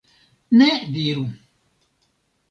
[0.51, 1.25] Ne diru!